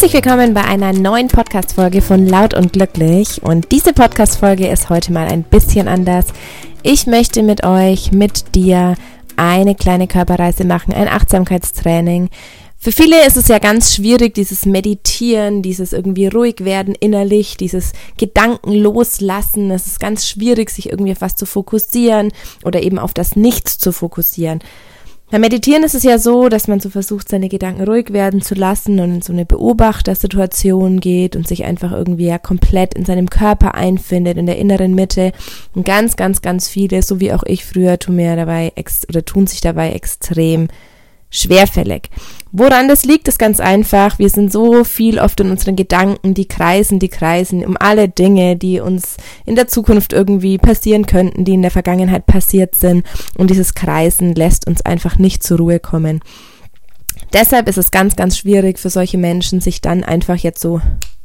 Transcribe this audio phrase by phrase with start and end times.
[0.00, 3.42] Herzlich willkommen bei einer neuen Podcast-Folge von Laut und Glücklich.
[3.42, 6.28] Und diese Podcast-Folge ist heute mal ein bisschen anders.
[6.82, 8.94] Ich möchte mit euch, mit dir
[9.36, 12.30] eine kleine Körperreise machen, ein Achtsamkeitstraining.
[12.78, 17.92] Für viele ist es ja ganz schwierig, dieses Meditieren, dieses irgendwie ruhig werden innerlich, dieses
[18.16, 19.70] Gedanken loslassen.
[19.70, 22.32] Es ist ganz schwierig, sich irgendwie auf was zu fokussieren
[22.64, 24.60] oder eben auf das Nichts zu fokussieren.
[25.30, 28.56] Beim Meditieren ist es ja so, dass man so versucht, seine Gedanken ruhig werden zu
[28.56, 33.30] lassen und in so eine Beobachtersituation geht und sich einfach irgendwie ja komplett in seinem
[33.30, 35.30] Körper einfindet, in der inneren Mitte.
[35.72, 38.72] Und ganz, ganz, ganz viele, so wie auch ich früher, tun mir dabei
[39.08, 40.66] oder tun sich dabei extrem
[41.30, 42.10] schwerfällig.
[42.52, 44.18] Woran das liegt, ist ganz einfach.
[44.18, 48.56] Wir sind so viel oft in unseren Gedanken, die kreisen, die kreisen um alle Dinge,
[48.56, 49.16] die uns
[49.46, 53.06] in der Zukunft irgendwie passieren könnten, die in der Vergangenheit passiert sind.
[53.38, 56.20] Und dieses Kreisen lässt uns einfach nicht zur Ruhe kommen.
[57.32, 60.80] Deshalb ist es ganz, ganz schwierig für solche Menschen, sich dann einfach jetzt so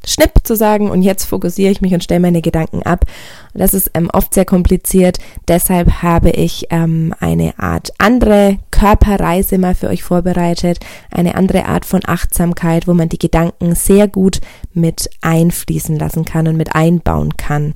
[0.08, 3.06] Schnipp zu sagen und jetzt fokussiere ich mich und stelle meine Gedanken ab.
[3.54, 5.18] Das ist ähm, oft sehr kompliziert.
[5.48, 10.80] Deshalb habe ich ähm, eine Art andere Körperreise mal für euch vorbereitet.
[11.12, 14.42] Eine andere Art von Achtsamkeit, wo man die Gedanken sehr gut
[14.74, 17.74] mit einfließen lassen kann und mit einbauen kann.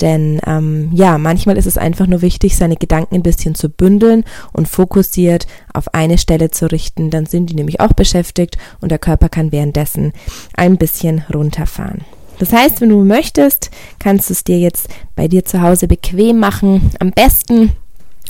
[0.00, 4.24] Denn ähm, ja, manchmal ist es einfach nur wichtig, seine Gedanken ein bisschen zu bündeln
[4.52, 7.10] und fokussiert auf eine Stelle zu richten.
[7.10, 10.12] Dann sind die nämlich auch beschäftigt und der Körper kann währenddessen
[10.56, 12.02] ein bisschen runterfahren.
[12.38, 16.38] Das heißt, wenn du möchtest, kannst du es dir jetzt bei dir zu Hause bequem
[16.40, 16.90] machen.
[16.98, 17.72] Am besten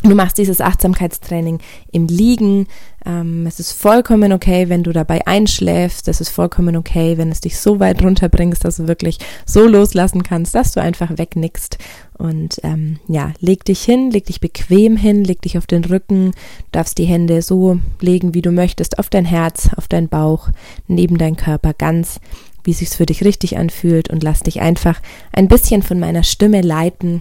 [0.04, 2.66] Du machst dieses Achtsamkeitstraining im Liegen.
[3.06, 6.08] Ähm, es ist vollkommen okay, wenn du dabei einschläfst.
[6.08, 10.22] Es ist vollkommen okay, wenn es dich so weit runterbringst, dass du wirklich so loslassen
[10.22, 11.78] kannst, dass du einfach wegnickst.
[12.16, 16.32] Und ähm, ja, leg dich hin, leg dich bequem hin, leg dich auf den Rücken,
[16.72, 20.48] darfst die Hände so legen, wie du möchtest, auf dein Herz, auf deinen Bauch,
[20.86, 22.20] neben deinen Körper, ganz
[22.62, 25.00] wie es sich für dich richtig anfühlt und lass dich einfach
[25.32, 27.20] ein bisschen von meiner Stimme leiten.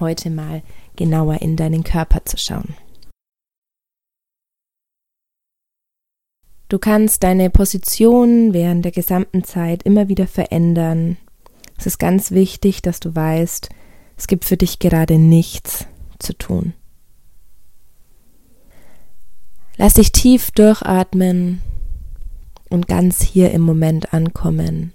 [0.00, 0.62] Heute mal
[0.96, 2.74] genauer in deinen Körper zu schauen.
[6.72, 11.18] Du kannst deine Position während der gesamten Zeit immer wieder verändern.
[11.76, 13.68] Es ist ganz wichtig, dass du weißt,
[14.16, 15.84] es gibt für dich gerade nichts
[16.18, 16.72] zu tun.
[19.76, 21.60] Lass dich tief durchatmen
[22.70, 24.94] und ganz hier im Moment ankommen.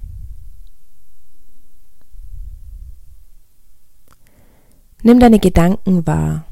[5.04, 6.48] Nimm deine Gedanken wahr.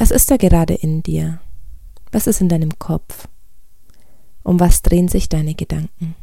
[0.00, 1.40] Was ist da gerade in dir?
[2.10, 3.28] Was ist in deinem Kopf?
[4.42, 6.14] Um was drehen sich deine Gedanken?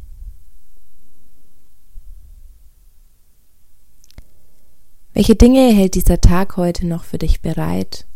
[5.13, 8.07] Welche Dinge hält dieser Tag heute noch für dich bereit?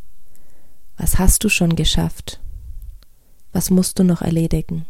[0.98, 2.42] Was hast du schon geschafft?
[3.54, 4.88] Was musst du noch erledigen?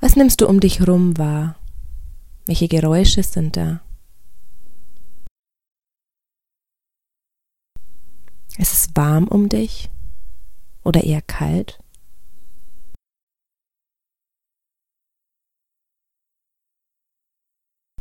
[0.00, 1.59] Was nimmst du um dich rum wahr?
[2.50, 3.80] Welche Geräusche sind da?
[8.58, 9.88] Ist es warm um dich
[10.82, 11.78] oder eher kalt?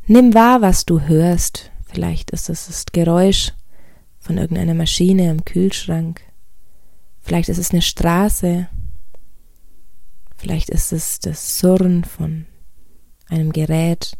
[0.07, 1.69] Nimm wahr, was du hörst.
[1.83, 3.53] Vielleicht ist es das Geräusch
[4.17, 6.21] von irgendeiner Maschine am Kühlschrank.
[7.19, 8.67] Vielleicht ist es eine Straße
[10.37, 12.47] Vielleicht ist es das Surren von
[13.27, 14.17] einem Gerät.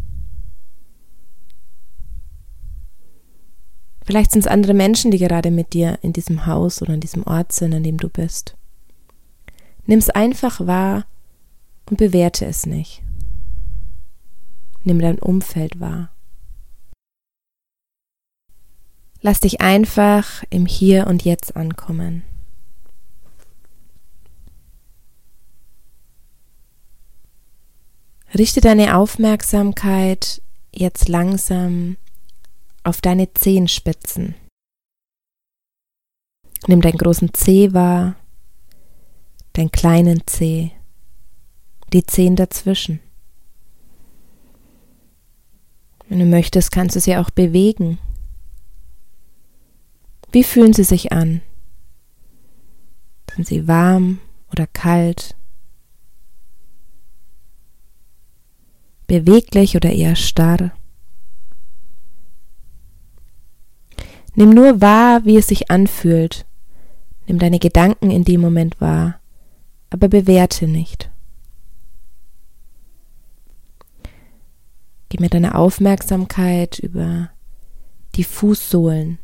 [4.09, 7.21] Vielleicht sind es andere Menschen, die gerade mit dir in diesem Haus oder in diesem
[7.27, 8.57] Ort sind, an dem du bist.
[9.85, 11.05] Nimm es einfach wahr
[11.87, 13.03] und bewerte es nicht.
[14.83, 16.09] Nimm dein Umfeld wahr.
[19.21, 22.23] Lass dich einfach im Hier und Jetzt ankommen.
[28.33, 30.41] Richte deine Aufmerksamkeit
[30.73, 31.97] jetzt langsam
[32.83, 34.35] auf deine Zehenspitzen.
[36.67, 38.15] Nimm deinen großen Zeh wahr,
[39.53, 40.71] deinen kleinen Zeh,
[41.93, 42.99] die Zehen dazwischen.
[46.07, 47.99] Wenn du möchtest, kannst du sie auch bewegen.
[50.31, 51.41] Wie fühlen sie sich an?
[53.35, 54.19] Sind sie warm
[54.51, 55.35] oder kalt?
[59.09, 60.71] beweglich oder eher starr.
[64.39, 66.45] Nimm nur wahr, wie es sich anfühlt.
[67.27, 69.19] Nimm deine Gedanken in dem Moment wahr,
[69.89, 71.11] aber bewerte nicht.
[75.09, 77.31] Gib mir deine Aufmerksamkeit über
[78.15, 79.19] die Fußsohlen.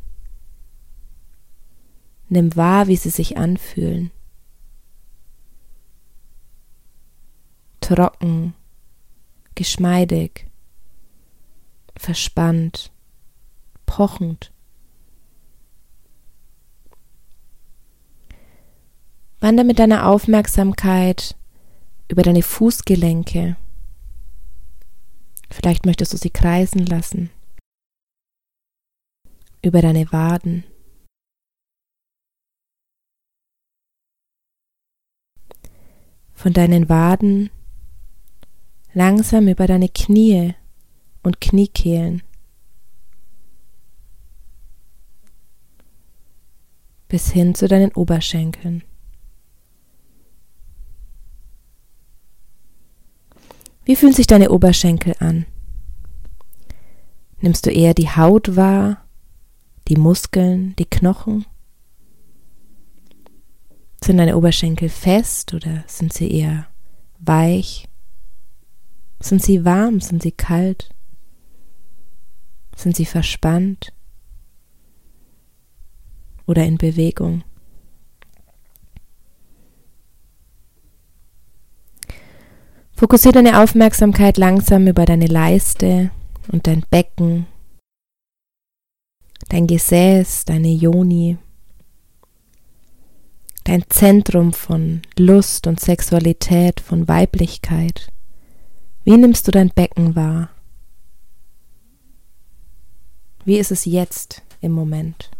[2.28, 4.10] Nimm wahr, wie sie sich anfühlen.
[7.80, 8.52] Trocken,
[9.54, 10.46] geschmeidig,
[11.96, 12.92] verspannt,
[13.86, 14.52] pochend.
[19.46, 21.36] Wander mit deiner Aufmerksamkeit
[22.08, 23.56] über deine Fußgelenke.
[25.52, 27.30] Vielleicht möchtest du sie kreisen lassen.
[29.62, 30.64] Über deine Waden.
[36.34, 37.50] Von deinen Waden
[38.94, 40.56] langsam über deine Knie
[41.22, 42.24] und Kniekehlen.
[47.06, 48.82] Bis hin zu deinen Oberschenkeln.
[53.86, 55.46] Wie fühlen sich deine Oberschenkel an?
[57.38, 59.06] Nimmst du eher die Haut wahr,
[59.86, 61.46] die Muskeln, die Knochen?
[64.02, 66.66] Sind deine Oberschenkel fest oder sind sie eher
[67.20, 67.88] weich?
[69.20, 70.00] Sind sie warm?
[70.00, 70.90] Sind sie kalt?
[72.74, 73.92] Sind sie verspannt
[76.44, 77.44] oder in Bewegung?
[82.98, 86.10] Fokussiere deine Aufmerksamkeit langsam über deine Leiste
[86.50, 87.46] und dein Becken,
[89.50, 91.36] dein Gesäß, deine Yoni,
[93.64, 98.10] dein Zentrum von Lust und Sexualität, von Weiblichkeit.
[99.04, 100.48] Wie nimmst du dein Becken wahr?
[103.44, 105.35] Wie ist es jetzt im Moment?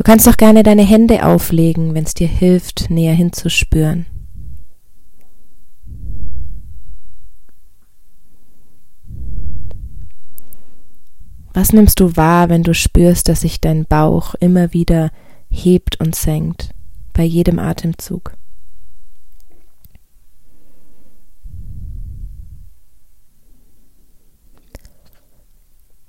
[0.00, 4.06] Du kannst doch gerne deine Hände auflegen, wenn es dir hilft, näher hinzuspüren.
[11.52, 15.10] Was nimmst du wahr, wenn du spürst, dass sich dein Bauch immer wieder
[15.50, 16.70] hebt und senkt
[17.12, 18.38] bei jedem Atemzug?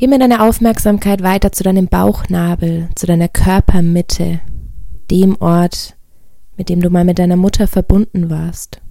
[0.01, 4.41] Geh mit deiner Aufmerksamkeit weiter zu deinem Bauchnabel, zu deiner Körpermitte,
[5.11, 5.95] dem Ort,
[6.57, 8.81] mit dem du mal mit deiner Mutter verbunden warst.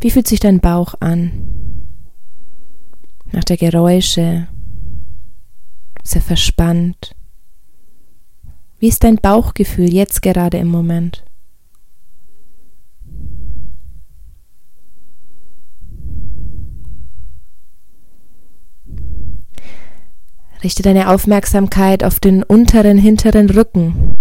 [0.00, 1.86] Wie fühlt sich dein Bauch an?
[3.30, 4.48] Nach der Geräusche?
[6.02, 7.14] Ist er verspannt?
[8.78, 11.25] Wie ist dein Bauchgefühl jetzt gerade im Moment?
[20.62, 24.16] Richte deine Aufmerksamkeit auf den unteren, hinteren Rücken.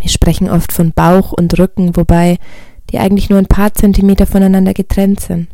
[0.00, 2.38] Wir sprechen oft von Bauch und Rücken, wobei
[2.90, 5.48] die eigentlich nur ein paar Zentimeter voneinander getrennt sind.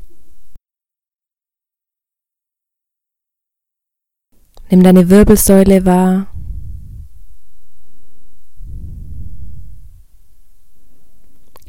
[4.70, 6.26] Nimm deine Wirbelsäule wahr.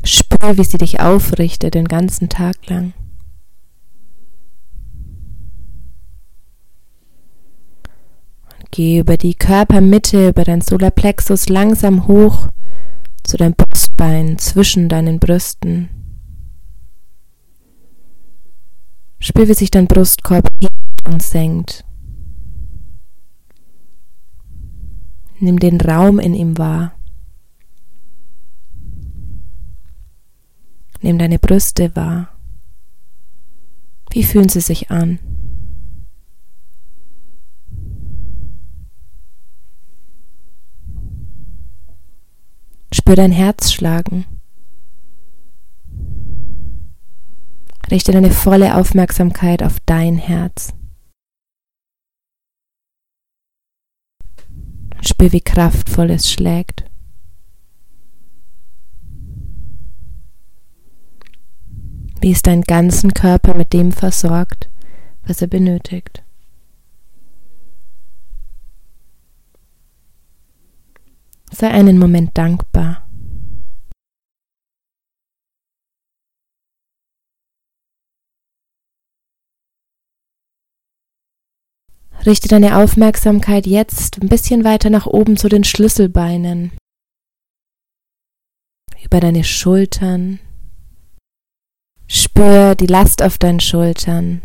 [0.05, 2.93] Spür, wie sie dich aufrichtet den ganzen Tag lang.
[8.75, 12.47] Geh über die Körpermitte, über dein Solarplexus langsam hoch
[13.21, 15.89] zu deinem Brustbein zwischen deinen Brüsten.
[19.19, 21.85] Spür, wie sich dein Brustkorb hebt und senkt.
[25.39, 26.95] Nimm den Raum in ihm wahr.
[31.03, 32.29] Nimm deine Brüste wahr.
[34.09, 35.19] Wie fühlen sie sich an?
[43.03, 44.25] Spür dein Herz schlagen.
[47.91, 50.73] Richte deine volle Aufmerksamkeit auf dein Herz.
[55.01, 56.89] Spür, wie kraftvoll es schlägt.
[62.21, 64.69] Wie ist dein ganzen Körper mit dem versorgt,
[65.27, 66.22] was er benötigt?
[71.55, 73.07] Sei einen Moment dankbar.
[82.25, 86.71] Richte deine Aufmerksamkeit jetzt ein bisschen weiter nach oben zu den Schlüsselbeinen,
[89.03, 90.39] über deine Schultern.
[92.07, 94.41] Spür die Last auf deinen Schultern.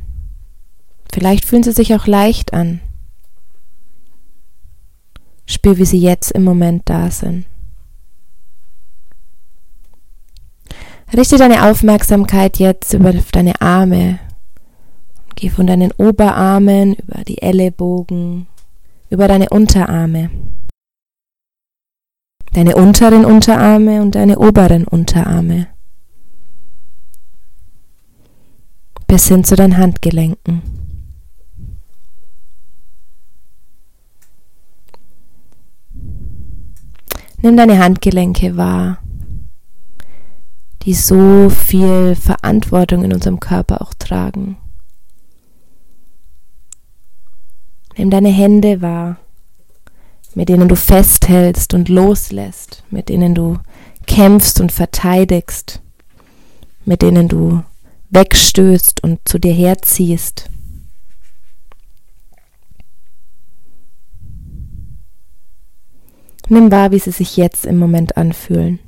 [1.10, 2.80] Vielleicht fühlen sie sich auch leicht an.
[5.48, 7.46] Spür, wie sie jetzt im Moment da sind.
[11.16, 14.18] Richte deine Aufmerksamkeit jetzt über deine Arme.
[15.36, 18.46] Geh von deinen Oberarmen über die Ellenbogen,
[19.08, 20.30] über deine Unterarme.
[22.52, 25.68] Deine unteren Unterarme und deine oberen Unterarme.
[29.06, 30.87] Bis hin zu deinen Handgelenken.
[37.40, 38.98] Nimm deine Handgelenke wahr
[40.88, 44.56] die so viel Verantwortung in unserem Körper auch tragen.
[47.98, 49.18] Nimm deine Hände wahr,
[50.34, 53.58] mit denen du festhältst und loslässt, mit denen du
[54.06, 55.82] kämpfst und verteidigst,
[56.86, 57.62] mit denen du
[58.08, 60.48] wegstößt und zu dir herziehst.
[66.48, 68.78] Nimm wahr, wie sie sich jetzt im Moment anfühlen.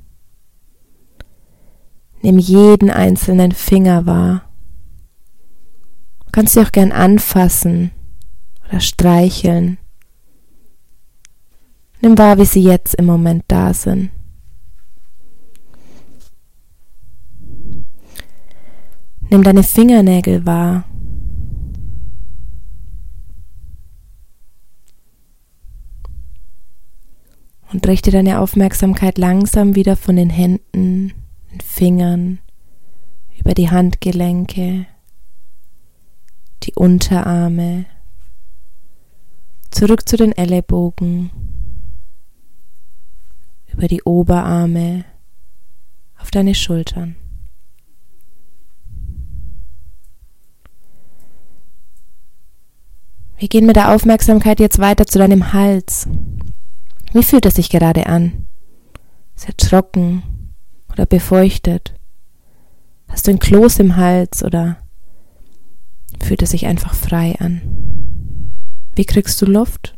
[2.23, 4.43] Nimm jeden einzelnen Finger wahr.
[6.27, 7.91] Du kannst sie auch gern anfassen
[8.69, 9.79] oder streicheln.
[12.03, 14.11] Nimm wahr, wie sie jetzt im Moment da sind.
[19.29, 20.85] Nimm deine Fingernägel wahr.
[27.73, 31.13] Und richte deine Aufmerksamkeit langsam wieder von den Händen
[31.53, 32.39] den Fingern,
[33.39, 34.87] über die Handgelenke,
[36.63, 37.87] die Unterarme,
[39.71, 41.31] zurück zu den Ellenbogen,
[43.73, 45.05] über die Oberarme,
[46.19, 47.17] auf deine Schultern.
[53.39, 56.07] Wir gehen mit der Aufmerksamkeit jetzt weiter zu deinem Hals.
[57.13, 58.47] Wie fühlt es sich gerade an?
[59.35, 60.23] Sehr trocken,
[60.93, 61.95] oder befeuchtet?
[63.09, 64.79] Hast du ein Kloß im Hals oder
[66.21, 67.63] fühlt es sich einfach frei an?
[68.95, 69.97] Wie kriegst du Luft?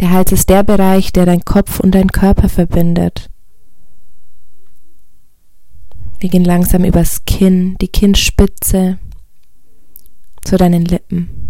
[0.00, 3.30] Der Hals ist der Bereich, der dein Kopf und dein Körper verbindet.
[6.18, 8.98] Wir gehen langsam übers Kinn, die Kinnspitze
[10.44, 11.49] zu deinen Lippen.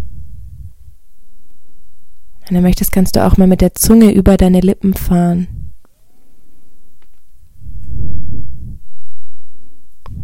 [2.51, 5.73] Wenn du möchtest, kannst du auch mal mit der Zunge über deine Lippen fahren.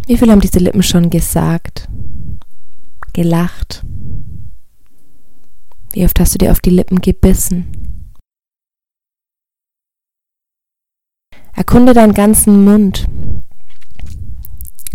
[0.09, 1.89] Wie viel haben diese Lippen schon gesagt,
[3.13, 3.87] gelacht?
[5.93, 8.13] Wie oft hast du dir auf die Lippen gebissen?
[11.55, 13.07] Erkunde deinen ganzen Mund.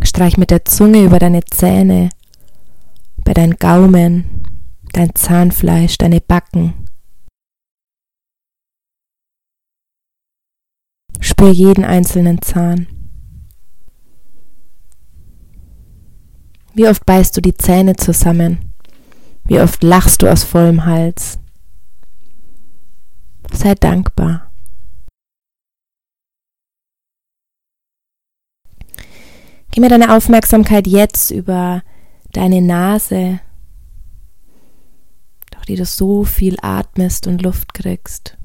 [0.03, 2.09] Streich mit der Zunge über deine Zähne,
[3.23, 4.43] bei deinen Gaumen,
[4.91, 6.80] dein Zahnfleisch, deine Backen.
[11.21, 12.87] Spür jeden einzelnen Zahn.
[16.73, 18.73] Wie oft beißt du die Zähne zusammen?
[19.45, 21.39] Wie oft lachst du aus vollem Hals?
[23.53, 24.51] Sei dankbar.
[29.71, 31.81] Gib mir deine Aufmerksamkeit jetzt über
[32.33, 33.39] deine Nase,
[35.51, 38.37] durch die du so viel atmest und Luft kriegst,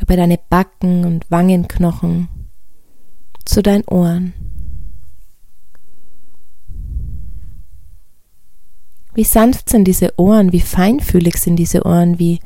[0.00, 2.28] über deine Backen und Wangenknochen
[3.44, 4.32] zu deinen Ohren.
[9.14, 12.40] Wie sanft sind diese Ohren, wie feinfühlig sind diese Ohren, wie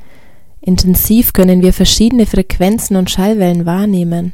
[0.61, 4.33] intensiv können wir verschiedene Frequenzen und Schallwellen wahrnehmen.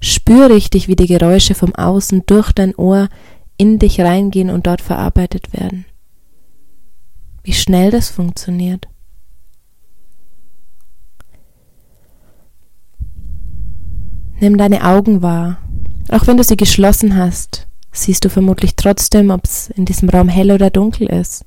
[0.00, 3.08] Spür richtig, wie die Geräusche vom Außen durch dein Ohr
[3.56, 5.86] in dich reingehen und dort verarbeitet werden.
[7.42, 8.88] Wie schnell das funktioniert.
[14.40, 15.58] Nimm deine Augen wahr,
[16.10, 17.66] auch wenn du sie geschlossen hast
[17.98, 21.44] siehst du vermutlich trotzdem, ob es in diesem Raum hell oder dunkel ist.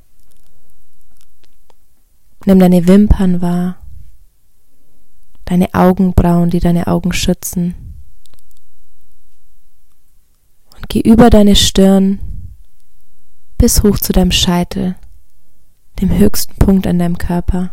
[2.46, 3.78] Nimm deine Wimpern wahr,
[5.46, 7.76] deine Augenbrauen, die deine Augen schützen.
[10.76, 12.20] Und geh über deine Stirn
[13.58, 14.96] bis hoch zu deinem Scheitel,
[16.02, 17.72] dem höchsten Punkt an deinem Körper.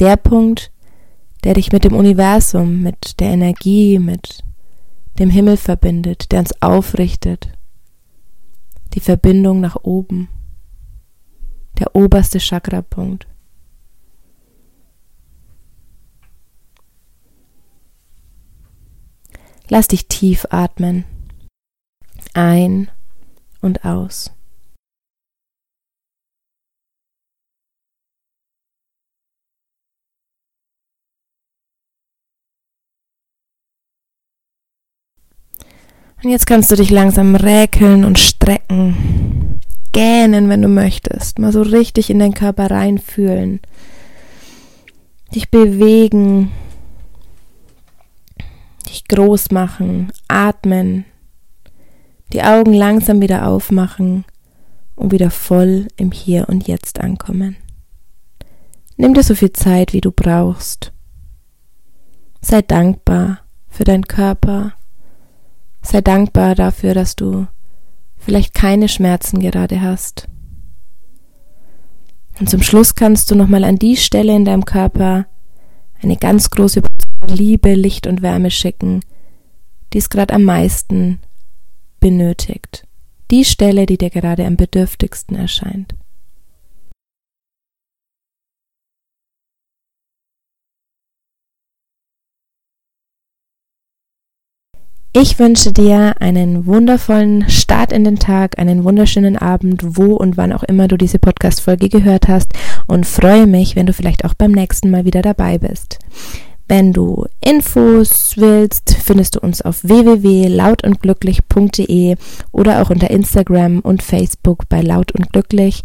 [0.00, 0.71] Der Punkt,
[1.44, 4.44] der dich mit dem Universum, mit der Energie, mit
[5.18, 7.52] dem Himmel verbindet, der uns aufrichtet.
[8.94, 10.28] Die Verbindung nach oben.
[11.78, 13.26] Der oberste Chakrapunkt.
[19.68, 21.04] Lass dich tief atmen.
[22.34, 22.90] Ein
[23.60, 24.32] und aus.
[36.22, 39.58] Und jetzt kannst du dich langsam räkeln und strecken,
[39.92, 43.60] gähnen, wenn du möchtest, mal so richtig in deinen Körper reinfühlen,
[45.34, 46.52] dich bewegen,
[48.88, 51.06] dich groß machen, atmen,
[52.32, 54.24] die Augen langsam wieder aufmachen
[54.94, 57.56] und wieder voll im Hier und Jetzt ankommen.
[58.96, 60.92] Nimm dir so viel Zeit, wie du brauchst.
[62.40, 64.74] Sei dankbar für deinen Körper.
[65.82, 67.46] Sei dankbar dafür, dass du
[68.16, 70.28] vielleicht keine Schmerzen gerade hast.
[72.38, 75.26] Und zum Schluss kannst du nochmal an die Stelle in deinem Körper
[76.00, 76.82] eine ganz große
[77.28, 79.00] Liebe, Licht und Wärme schicken,
[79.92, 81.20] die es gerade am meisten
[82.00, 82.86] benötigt.
[83.30, 85.94] Die Stelle, die dir gerade am bedürftigsten erscheint.
[95.14, 100.54] Ich wünsche dir einen wundervollen Start in den Tag, einen wunderschönen Abend, wo und wann
[100.54, 102.54] auch immer du diese Podcast-Folge gehört hast
[102.86, 105.98] und freue mich, wenn du vielleicht auch beim nächsten Mal wieder dabei bist.
[106.66, 112.16] Wenn du Infos willst, findest du uns auf www.lautundglücklich.de
[112.50, 115.82] oder auch unter Instagram und Facebook bei Laut und Glücklich.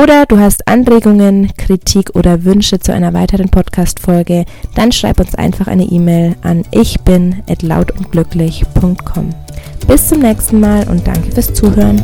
[0.00, 4.44] Oder du hast Anregungen, Kritik oder Wünsche zu einer weiteren Podcast-Folge,
[4.76, 6.96] dann schreib uns einfach eine E-Mail an ich.
[9.88, 12.00] Bis zum nächsten Mal und danke fürs Zuhören.